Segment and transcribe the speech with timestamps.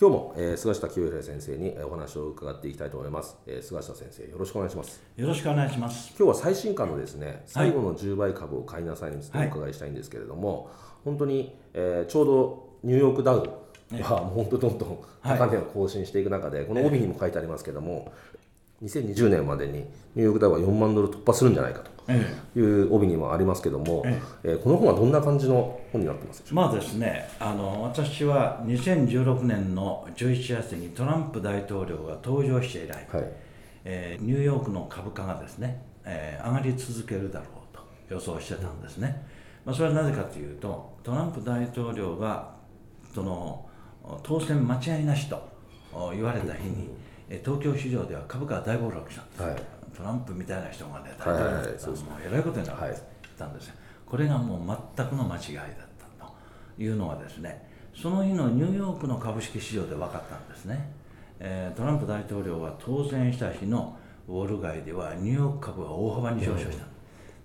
[0.00, 5.02] 今日も、えー、菅下清弘先生にお話を伺っていきたいと思います、えー、菅下先生よろしくお願いします。
[5.14, 6.14] よろしくお願いします。
[6.18, 13.46] 今日は最新刊のですね最後の10倍株を買いなさいについてお伺いしたいんですけれども、はい、本当に、えー、ちょうどニューヨークダウ
[14.00, 18.10] はもう本当どんどん高値を更新していく中で、この帯にも書いてありますけども、
[18.82, 24.56] 2020年までにニューヨークダウは4万ドル突破するんじゃないかという帯にもありますけども、ええ。
[24.56, 26.56] この本はどんな感じの本になってますでしょう？
[26.56, 33.32] か、まあですね、あの私は2016年の11月にトランプ大統領が登場して以来、はい。
[33.84, 37.82] えー、ニューヨークの株価がですね、えー、上がり続けるだろうと
[38.14, 39.26] 予想してたんですね。
[39.64, 42.50] まあ、それはなぜかというと、トランプ大統領が
[43.14, 43.66] その
[44.22, 45.42] 当選間違いなしと
[46.12, 46.90] 言われた日に、
[47.44, 49.62] 東京市場では株価が大暴落したんです、はい、
[49.96, 52.76] トランプみたいな人がね、大統領だったら、もうえらいことになっ
[53.38, 53.74] たんですよ、
[54.06, 55.66] これがもう全くの間違いだっ
[56.18, 56.32] たと
[56.78, 60.90] いうのはですね、その日のニューヨークの株式市場で分かったんですね、
[61.38, 63.96] えー、トランプ大統領が当選した日の
[64.28, 66.84] ウォール街ではニューヨーク株が大幅に上昇した、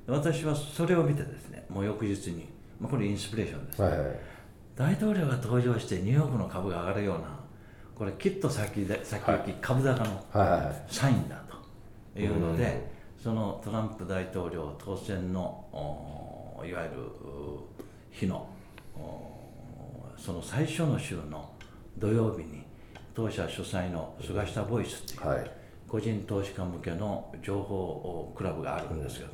[0.08, 2.48] うん、私はそれを見てですね、もう翌日に、
[2.80, 4.20] まあ、これインスピレーションです、はいはい、
[4.76, 7.40] 大統領が登場してニューヨークの株が上がるような
[7.96, 10.26] これきっと先で先行き株高の
[10.88, 11.38] サインだ。
[11.38, 11.45] とい
[12.16, 15.66] うので、そのトランプ大統領当選の
[16.66, 16.96] いわゆる
[18.12, 18.50] 日の
[20.18, 21.52] その最初の週の
[21.98, 22.64] 土曜日に
[23.14, 25.52] 当社主催の菅下ボイスっていう、はい、
[25.88, 29.32] 個人投資家向けの情報クラブがあるんですけど、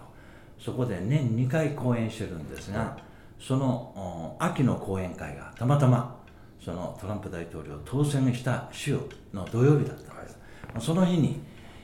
[0.59, 2.97] そこで年2回講演してるんですが、
[3.39, 6.19] その秋の講演会がたまたま
[6.63, 8.97] そのトランプ大統領当選した週
[9.33, 10.37] の土曜日だったんです、
[10.73, 11.41] はい、その日に、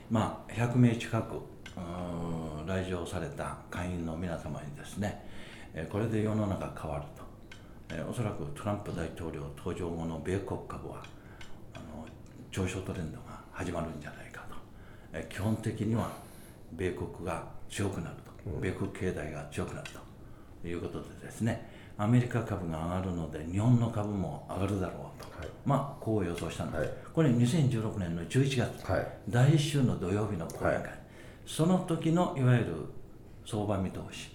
[0.09, 1.41] まあ、100名近く
[2.65, 5.25] 来場された会員の皆様にですね
[5.89, 7.27] これで世の中変わると。
[8.09, 11.03] おそらくトランプ大統領登場後の米国株は
[11.73, 12.05] あの
[12.51, 15.27] 上昇トレンドが始まるんじゃないかと。
[15.29, 16.11] 基本的には
[16.73, 18.59] 米国が強くなると。
[18.61, 19.89] 米国経済が強くなる
[20.61, 21.69] ということでですね
[21.99, 30.91] アメリカ株が上がるので日本の株も上がるだろうと、はい、まあこう予想したんです、はい、これ2016年の11月、はい、第1週の土曜日の講演会、
[31.45, 32.65] その時のいわゆる
[33.45, 34.29] 相場見通し、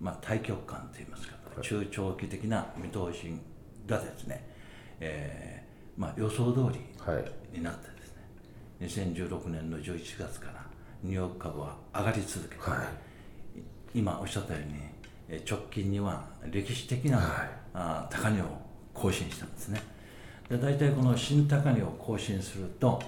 [0.00, 3.32] まあ、対極観といいますか、中長期的な見通し
[3.86, 4.46] がですね、
[5.00, 7.88] えーまあ、予想通りになって
[8.80, 10.66] ですね、2016年の11月から
[11.02, 12.60] ニューヨーク株は上がり続けて、
[13.94, 14.74] 今おっしゃったように
[15.28, 18.44] 直近には歴史的な、はい、あ高値を
[18.94, 19.82] 更新したんですね。
[20.48, 23.02] で大体この新高値を更新すると、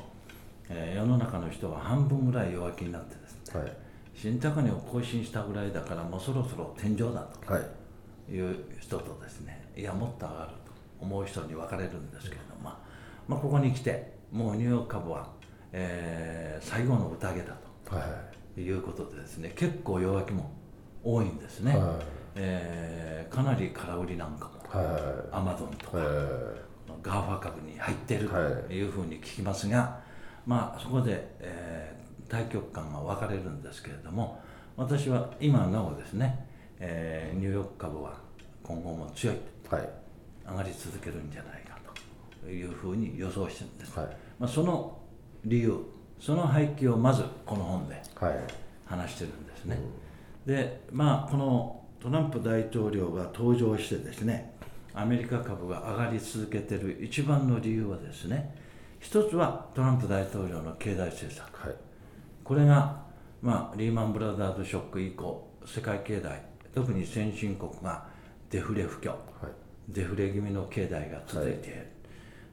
[0.68, 3.72] えー、世の中の人は半分ぐらい弱気になってですね、はい、
[4.14, 8.40] 新高値を更新したぐらいだからもうそろそろ天井だとい。
[8.40, 12.78] う人とですねいやもっと上がると思う人に分かれるんですけれども、まあ、
[13.26, 15.28] まあここに来てもうニューヨーク株は、
[15.72, 17.56] えー、最後の宴だ
[17.86, 18.02] と、は
[18.56, 20.50] い、いうことでですね結構弱気も
[21.10, 21.80] 多いんですね、はい、
[22.34, 26.06] えー、かなり空売りなんかも、はい、アマゾンとか、はい、
[27.03, 28.36] GAFA 株に入ってると
[28.72, 28.82] い。
[28.86, 30.00] うふうに聞きますが、
[30.47, 34.41] まあそこで、えー、大局観が分かれるんですけれども
[34.77, 36.47] 私は今なおですね、
[36.78, 38.15] えー、ニューヨーク株は
[38.62, 39.36] 今後も強い、
[39.71, 39.88] はい、
[40.47, 41.78] 上がり続けるんじゃないか
[42.42, 44.09] というふうに予想してるんです、はい。
[44.38, 44.98] まあ、その
[45.44, 45.78] 理由
[46.21, 48.03] その背景をまずこの本で
[48.84, 50.08] 話してるんですね、はいうん
[50.48, 54.54] でまあこのトランプ大統領が登場してですね
[54.95, 58.56] アメリカ株が上がり続けている一番の理由はですね
[58.98, 61.77] 一つはトランプ大統領の経済政策、はい、
[62.42, 63.03] これが、
[63.42, 66.42] まあ、リーマンブラザーズショック以降世界経済
[66.74, 68.06] 特に先進国が
[68.48, 69.18] デフレ不況、はい、
[69.91, 71.86] デフレ気味の経済が続いている、はい、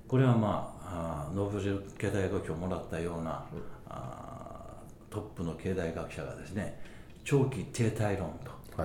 [0.06, 3.46] これはまあノーベル経済学賞をもらったような、
[3.88, 4.76] あ
[5.10, 6.95] トップの経済学者がですね
[7.26, 8.84] 長期停滞論と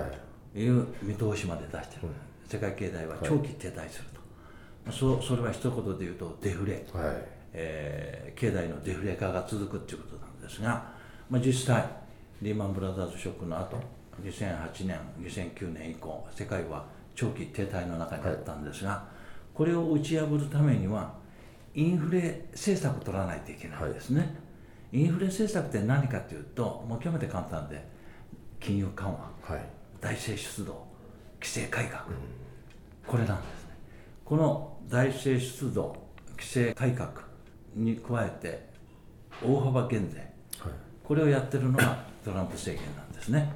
[0.59, 0.67] い。
[0.67, 2.15] う見通しまで出してる、はい、
[2.49, 4.19] 世界経済は長期停滞すると、
[4.85, 6.83] はい、そそれは一言で言うとデフレ、はい、
[7.53, 10.91] えー、経済のデフレ化が続くということなんですが、
[11.29, 11.87] まあ、実際
[12.41, 13.77] リーマンブラザーズショックの後
[14.23, 16.85] 2008年2009年以降世界は
[17.15, 19.05] 長期停滞の中にあったんですが、
[19.53, 21.13] これを打ち破るためには
[21.75, 24.33] インフレ政策を取らないといけないですね、
[24.91, 27.90] インフレ政策って何かというともう極めて簡単で
[28.61, 29.65] 金融緩和、はい、
[30.01, 30.87] 財政出動
[31.41, 32.13] 規制改革、うん、
[33.05, 33.71] これなんですね。
[34.23, 35.97] この財政出動
[36.37, 37.11] 規制改革
[37.75, 38.69] に加えて
[39.43, 40.19] 大幅減税、
[40.59, 40.71] はい、
[41.03, 43.51] これをやってるのが トランプ政権なんですね。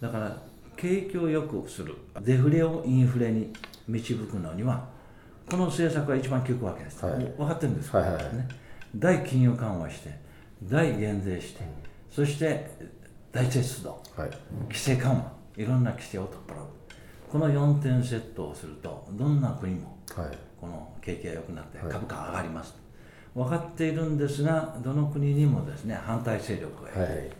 [0.00, 0.36] だから
[0.76, 3.52] 景気を良くするデフレをインフレに
[3.88, 4.88] 導くのには
[5.50, 8.48] この政策が一番効くわけです、はい、分かってるんです、はいはいはい、ね、
[8.96, 10.18] 大金融緩和して
[10.62, 11.68] 大減税して、うん、
[12.10, 12.70] そして
[13.32, 14.30] 大政出動、はい、
[14.68, 15.42] 規制緩和。
[15.56, 16.66] いろんな規制を取っ払う。
[17.30, 19.96] この4点セットをするとどんな国も、
[20.60, 22.74] この景気が良くなって株価上がります、
[23.34, 27.32] 分かっているんですがどの国にもですね反対勢力がいて、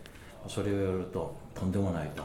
[0.47, 2.23] それをやるととんでもないと、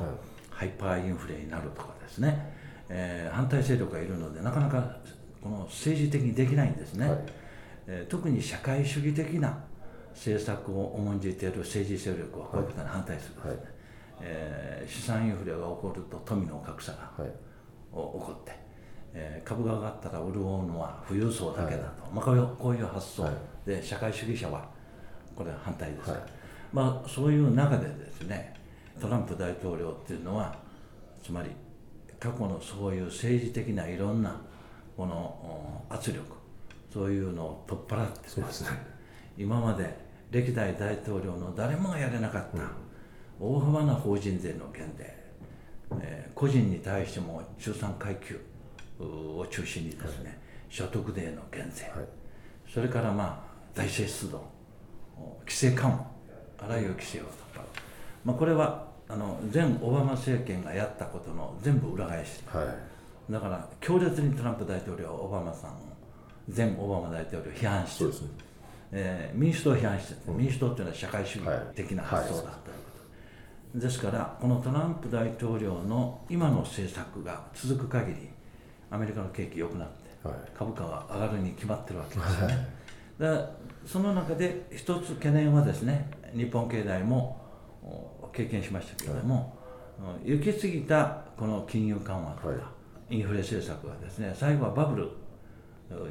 [0.49, 2.55] ハイパーインフレになるとかですね、
[2.89, 4.97] えー、反対勢力がいるのでなかなか
[5.43, 7.19] この政治的にできないんですね、はい、
[7.87, 9.59] えー、特に社会主義的な
[10.15, 13.59] 政策を重んじている政治勢力はこういうことに反対するすね、はい、
[14.21, 17.33] えー、資産インフレが起こると富の格差が、はい、起
[17.93, 18.53] こって、
[19.15, 20.33] えー、株が上がったら潤う
[20.67, 23.29] のは富裕層だけだと、まあ、こういうこういう発想。
[23.69, 24.67] で社会主義者は
[25.37, 26.11] これは反対です、
[26.73, 28.55] まあ、そういう中でですね
[28.99, 30.57] トランプ大統領っていうのは
[31.23, 31.51] つまり
[32.19, 34.41] 過去のそういう政治的ないろんな
[34.97, 36.25] この圧力
[36.93, 38.71] そういうのを取っ払ってそうです、ね、
[39.39, 39.97] 今まで
[40.33, 42.59] 歴代大統領の誰もがやれなかった、
[43.41, 45.17] 大幅な法人税の減税、
[46.01, 48.41] えー、個人に対しても中産階級
[48.99, 50.37] を中心にですね、はい、
[50.69, 52.09] 所得税の減税、はい、
[52.69, 54.43] それからまあ財政出動
[55.41, 56.07] 規制緩和
[56.59, 57.63] あらゆる規制を取っ払う、
[58.25, 62.65] まあ、これはあの前オバマ政権がやったことの全部裏返し、は
[63.31, 65.75] い、だから強烈にトランプ大統領はオバマさんを
[66.55, 68.05] 前オバマ大統領を批判して。
[68.05, 68.48] る、ね
[68.93, 72.53] えー、民主党を批判して民主党っていうのは社会主義的な発想だというこ
[73.75, 78.29] と、ですからこのトランプ大統領の今の政策が続く限り
[78.91, 82.69] アメリカの景気良くなって、はい、株価は上がるに決まってるわけですよね、
[83.19, 83.51] だ
[83.85, 87.39] その中で一つ懸念はですね日本経済も
[88.33, 89.57] 経験しましたけれども、
[90.03, 92.55] はい、行き過ぎたこの金融緩和とか、は
[93.11, 95.09] い、インフレ政策はですね最後はバブル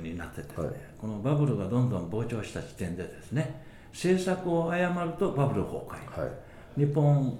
[0.01, 6.29] になってですね、はい、このバブルがどんどん膨張した時点でですね政策を誤るとバブル崩壊、
[6.77, 7.38] 日本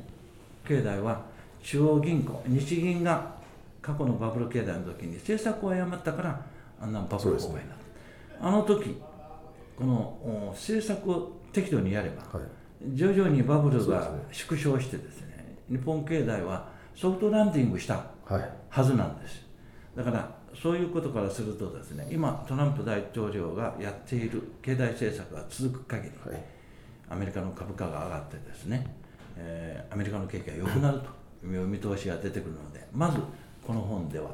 [0.68, 1.22] 経済は
[1.62, 3.36] 中央銀行日銀が
[3.82, 6.46] 過去のバブル経済の時に政策を誤ったから
[6.82, 7.78] あんなバブル崩壊になっ
[8.40, 9.02] た、あの時
[9.78, 12.48] この政策を適度にやれば、はい。
[12.94, 18.06] 徐々にバブルが縮小してですね日本経済はソフトランディングした
[18.70, 19.44] はずなんです、
[19.96, 26.42] だからそういうことからするとですね今トランプ大統領がやっている経済政策が続く限り、はい、
[27.10, 28.86] アメリカの株価が上がってですね、
[29.36, 31.00] えー、アメリカの景気が良くなる
[31.42, 33.20] という見通しが出てくるのでまず
[33.66, 34.32] この本では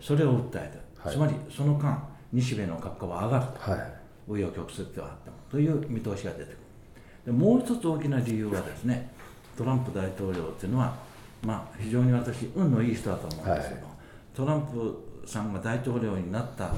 [0.00, 3.80] それを訴えて、はい、つまりその間西米の株価は上がると、はい、
[4.28, 6.56] 紆余曲折ではあってもという見通しが出てくる。
[7.26, 9.10] でもう一つ大きな理由はですね
[9.58, 10.94] トランプ大統領っていうのは、
[11.42, 13.94] まあ、非常に私運のいい人だと思うんですけど、はい、
[14.34, 16.70] トランプさんが大統領になった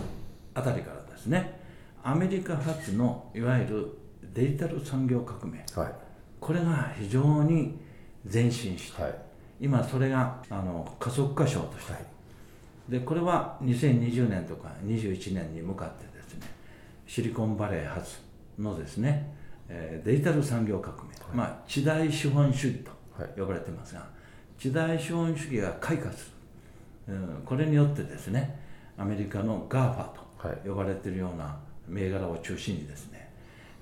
[0.55, 1.61] あたりからですね
[2.03, 3.99] アメリカ発のいわゆる
[4.35, 5.93] デジタル産業革命、はい、
[6.41, 7.79] これが非常に
[8.33, 9.15] 前進して、はい、
[9.61, 11.95] 今それがあの加速化賞として、
[12.89, 16.47] でこれは2020年とか21年に向かってですね
[17.07, 18.19] シリコンバレー発
[18.59, 19.39] のですね
[19.69, 22.91] えー、デジタル産業革命、はい、まあ、地代資本主義と
[23.37, 24.07] 呼ばれてますが、は
[24.59, 26.31] い、地代資本主義が開花する、
[27.09, 28.61] うん、これによってですね
[28.97, 31.57] アメリカの GAFA と呼ばれているような
[31.89, 33.31] 銘柄を中心にですね、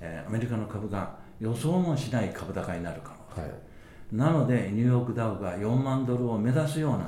[0.01, 3.51] えー、アメリカの株が予想もしない株高になる可能性、はい、
[4.13, 7.05] なのでニューヨークダウが4万ドルを目指すような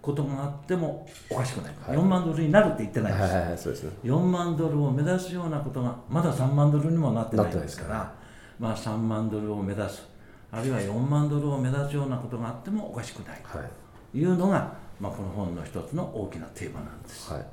[0.00, 8.14] ことがあってもおかしくない、はい、4万ドルになるって言ってないです,、はいはいはいそうですね、4万ドルを目指すようなことがまだ3万ドルにもなってないですから、
[8.60, 10.06] まあ、3万ドルを目指す。
[10.52, 13.42] あるいは4万ドルを目指すようなことがあってもおかしくない。
[13.42, 17.44] というのが、まあ、この本の一つの大きなテーマなんです、はい、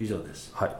[0.00, 0.50] 以上です。
[0.54, 0.70] はい。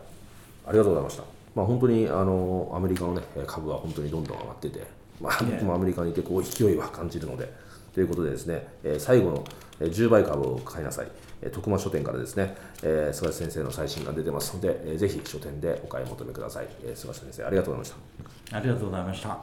[0.67, 1.23] ありがとうございました。
[1.55, 4.87] まあ、本当にあのアメリカの、ね、株は本当にどんどん上がってて、
[5.21, 7.53] まあ、僕もアメリカにいてこう勢いは感じるので
[7.95, 9.45] ということでですね、えー、最後の
[9.81, 11.09] 10倍株を買いなさい。
[11.53, 18.57] 徳間書店からですね、えー、菅先生の最新が出てますので、えー、ぜひ書店でお買い求めください、えー、菅先生ありがとうございました。
[18.57, 19.39] ありがとうございました。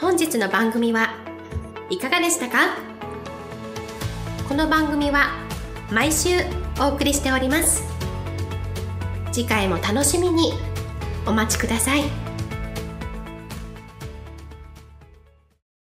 [0.00, 1.29] 本日の番組は
[1.90, 2.76] いかがでしたか？
[4.48, 5.30] この番組は
[5.90, 6.30] 毎週
[6.80, 7.82] お送りしております
[9.32, 10.52] 次回も楽しみに
[11.26, 12.29] お待ちください。